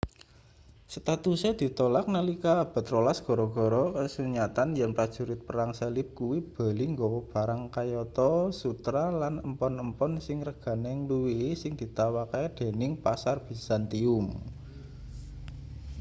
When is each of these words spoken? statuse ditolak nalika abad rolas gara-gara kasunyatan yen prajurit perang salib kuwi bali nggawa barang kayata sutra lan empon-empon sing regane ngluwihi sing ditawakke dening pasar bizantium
statuse 0.95 1.49
ditolak 1.61 2.05
nalika 2.15 2.51
abad 2.65 2.85
rolas 2.93 3.19
gara-gara 3.27 3.83
kasunyatan 3.97 4.69
yen 4.79 4.89
prajurit 4.97 5.39
perang 5.47 5.71
salib 5.79 6.07
kuwi 6.17 6.37
bali 6.55 6.85
nggawa 6.93 7.19
barang 7.31 7.61
kayata 7.75 8.31
sutra 8.61 9.05
lan 9.21 9.35
empon-empon 9.49 10.11
sing 10.25 10.37
regane 10.49 10.91
ngluwihi 11.01 11.49
sing 11.61 11.73
ditawakke 11.81 12.43
dening 12.57 12.91
pasar 13.05 13.37
bizantium 13.45 14.25